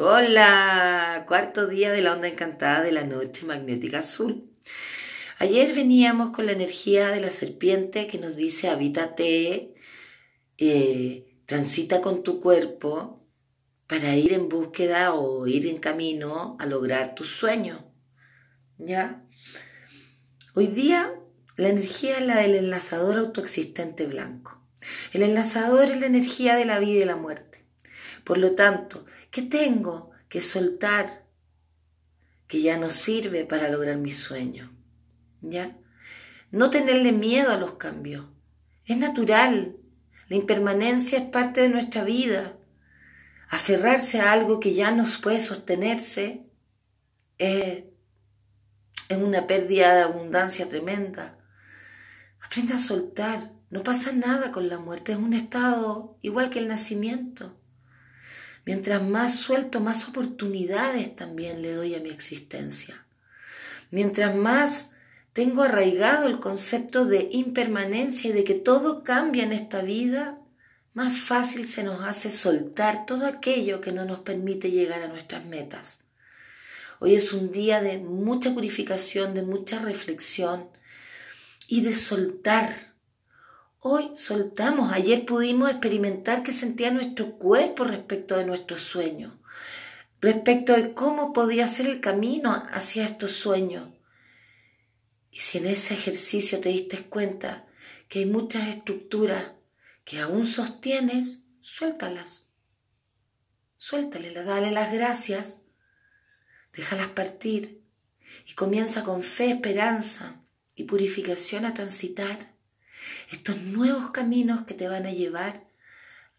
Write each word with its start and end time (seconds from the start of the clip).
Hola, 0.00 1.24
cuarto 1.26 1.66
día 1.66 1.90
de 1.90 2.02
la 2.02 2.12
onda 2.12 2.28
encantada 2.28 2.84
de 2.84 2.92
la 2.92 3.02
noche 3.02 3.44
magnética 3.44 3.98
azul. 3.98 4.48
Ayer 5.40 5.74
veníamos 5.74 6.30
con 6.30 6.46
la 6.46 6.52
energía 6.52 7.08
de 7.08 7.18
la 7.18 7.32
serpiente 7.32 8.06
que 8.06 8.18
nos 8.18 8.36
dice 8.36 8.68
habítate, 8.68 9.74
eh, 10.56 11.42
transita 11.46 12.00
con 12.00 12.22
tu 12.22 12.38
cuerpo 12.38 13.26
para 13.88 14.14
ir 14.14 14.34
en 14.34 14.48
búsqueda 14.48 15.14
o 15.14 15.48
ir 15.48 15.66
en 15.66 15.78
camino 15.78 16.56
a 16.60 16.66
lograr 16.66 17.16
tu 17.16 17.24
sueño. 17.24 17.92
¿Ya? 18.78 19.24
Hoy 20.54 20.68
día 20.68 21.12
la 21.56 21.70
energía 21.70 22.18
es 22.18 22.24
la 22.24 22.36
del 22.36 22.54
enlazador 22.54 23.18
autoexistente 23.18 24.06
blanco. 24.06 24.64
El 25.12 25.24
enlazador 25.24 25.90
es 25.90 25.98
la 25.98 26.06
energía 26.06 26.54
de 26.54 26.66
la 26.66 26.78
vida 26.78 27.02
y 27.02 27.04
la 27.04 27.16
muerte. 27.16 27.47
Por 28.24 28.38
lo 28.38 28.54
tanto, 28.54 29.04
¿qué 29.30 29.42
tengo 29.42 30.10
que 30.28 30.40
soltar 30.40 31.24
que 32.46 32.60
ya 32.60 32.76
no 32.76 32.90
sirve 32.90 33.44
para 33.44 33.68
lograr 33.68 33.96
mi 33.96 34.12
sueño? 34.12 34.72
¿Ya? 35.40 35.76
No 36.50 36.70
tenerle 36.70 37.12
miedo 37.12 37.52
a 37.52 37.56
los 37.56 37.72
cambios. 37.72 38.26
Es 38.86 38.96
natural. 38.96 39.76
La 40.28 40.36
impermanencia 40.36 41.18
es 41.18 41.24
parte 41.30 41.60
de 41.60 41.68
nuestra 41.68 42.04
vida. 42.04 42.56
Aferrarse 43.50 44.20
a 44.20 44.32
algo 44.32 44.60
que 44.60 44.74
ya 44.74 44.90
no 44.90 45.04
puede 45.22 45.40
sostenerse 45.40 46.42
es, 47.38 47.84
es 49.08 49.16
una 49.16 49.46
pérdida 49.46 49.94
de 49.94 50.02
abundancia 50.02 50.68
tremenda. 50.68 51.38
Aprende 52.42 52.74
a 52.74 52.78
soltar. 52.78 53.52
No 53.70 53.82
pasa 53.82 54.12
nada 54.12 54.50
con 54.50 54.68
la 54.68 54.78
muerte. 54.78 55.12
Es 55.12 55.18
un 55.18 55.34
estado 55.34 56.18
igual 56.22 56.48
que 56.48 56.58
el 56.58 56.68
nacimiento. 56.68 57.57
Mientras 58.68 59.02
más 59.02 59.34
suelto, 59.34 59.80
más 59.80 60.06
oportunidades 60.10 61.16
también 61.16 61.62
le 61.62 61.72
doy 61.72 61.94
a 61.94 62.00
mi 62.00 62.10
existencia. 62.10 63.02
Mientras 63.90 64.36
más 64.36 64.90
tengo 65.32 65.62
arraigado 65.62 66.26
el 66.26 66.38
concepto 66.38 67.06
de 67.06 67.30
impermanencia 67.32 68.28
y 68.28 68.34
de 68.34 68.44
que 68.44 68.52
todo 68.52 69.02
cambia 69.02 69.44
en 69.44 69.52
esta 69.52 69.80
vida, 69.80 70.38
más 70.92 71.18
fácil 71.18 71.66
se 71.66 71.82
nos 71.82 72.04
hace 72.04 72.30
soltar 72.30 73.06
todo 73.06 73.26
aquello 73.26 73.80
que 73.80 73.92
no 73.92 74.04
nos 74.04 74.18
permite 74.18 74.70
llegar 74.70 75.00
a 75.00 75.08
nuestras 75.08 75.46
metas. 75.46 76.00
Hoy 76.98 77.14
es 77.14 77.32
un 77.32 77.50
día 77.50 77.80
de 77.80 77.96
mucha 77.96 78.52
purificación, 78.52 79.32
de 79.32 79.44
mucha 79.44 79.78
reflexión 79.78 80.68
y 81.68 81.80
de 81.80 81.96
soltar. 81.96 82.70
Hoy 83.80 84.10
soltamos, 84.16 84.92
ayer 84.92 85.24
pudimos 85.24 85.70
experimentar 85.70 86.42
qué 86.42 86.50
sentía 86.50 86.90
nuestro 86.90 87.38
cuerpo 87.38 87.84
respecto 87.84 88.36
de 88.36 88.44
nuestros 88.44 88.80
sueños, 88.80 89.34
respecto 90.20 90.72
de 90.72 90.94
cómo 90.94 91.32
podía 91.32 91.68
ser 91.68 91.86
el 91.86 92.00
camino 92.00 92.66
hacia 92.72 93.04
estos 93.04 93.30
sueños. 93.30 93.88
Y 95.30 95.38
si 95.38 95.58
en 95.58 95.66
ese 95.66 95.94
ejercicio 95.94 96.58
te 96.58 96.70
diste 96.70 97.04
cuenta 97.04 97.68
que 98.08 98.18
hay 98.18 98.26
muchas 98.26 98.66
estructuras 98.66 99.52
que 100.04 100.18
aún 100.18 100.44
sostienes, 100.44 101.44
suéltalas. 101.60 102.50
Suéltalas, 103.76 104.44
dale 104.44 104.72
las 104.72 104.92
gracias, 104.92 105.60
déjalas 106.72 107.08
partir 107.08 107.84
y 108.44 108.54
comienza 108.54 109.04
con 109.04 109.22
fe, 109.22 109.52
esperanza 109.52 110.42
y 110.74 110.82
purificación 110.82 111.64
a 111.64 111.74
transitar 111.74 112.57
estos 113.30 113.56
nuevos 113.56 114.10
caminos 114.10 114.64
que 114.64 114.74
te 114.74 114.88
van 114.88 115.06
a 115.06 115.12
llevar 115.12 115.68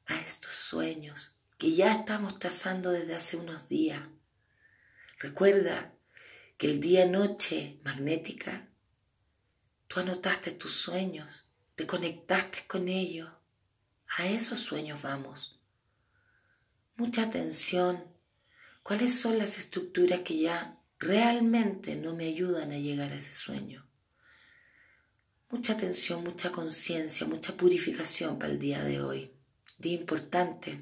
a 0.06 0.20
estos 0.20 0.54
sueños 0.54 1.36
que 1.58 1.74
ya 1.74 1.94
estamos 1.94 2.40
trazando 2.40 2.92
desde 2.92 3.16
hace 3.16 3.36
unos 3.36 3.68
días. 3.68 4.02
Recuerda 5.20 5.94
que 6.58 6.68
el 6.68 6.80
día-noche 6.80 7.80
magnética, 7.84 8.70
tú 9.88 10.00
anotaste 10.00 10.52
tus 10.52 10.74
sueños, 10.74 11.52
te 11.76 11.86
conectaste 11.86 12.66
con 12.68 12.88
ellos. 12.88 13.30
A 14.18 14.28
esos 14.28 14.60
sueños 14.60 15.02
vamos. 15.02 15.60
Mucha 16.96 17.24
atención. 17.24 18.04
¿Cuáles 18.84 19.20
son 19.20 19.38
las 19.38 19.58
estructuras 19.58 20.22
que 20.22 20.40
ya 20.40 20.80
realmente 20.98 21.96
no 21.96 22.14
me 22.14 22.26
ayudan 22.26 22.72
a 22.72 22.78
llegar 22.78 23.12
a 23.12 23.16
ese 23.16 23.34
sueño? 23.34 23.89
Mucha 25.50 25.74
atención, 25.74 26.24
mucha 26.24 26.52
conciencia, 26.52 27.28
mucha 27.28 27.58
purificación 27.58 28.38
para 28.40 28.52
el 28.52 28.60
día 28.60 28.84
de 28.84 29.02
hoy. 29.02 29.32
Día 29.78 29.94
importante, 29.94 30.82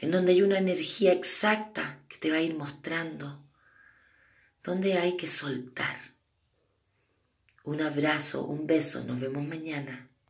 en 0.00 0.10
donde 0.10 0.32
hay 0.32 0.42
una 0.42 0.58
energía 0.58 1.12
exacta 1.12 2.00
que 2.08 2.18
te 2.18 2.30
va 2.30 2.36
a 2.36 2.42
ir 2.42 2.54
mostrando 2.54 3.44
dónde 4.62 4.94
hay 4.94 5.16
que 5.16 5.28
soltar. 5.28 5.96
Un 7.64 7.80
abrazo, 7.80 8.44
un 8.44 8.66
beso, 8.66 9.04
nos 9.04 9.20
vemos 9.20 9.44
mañana. 9.46 10.11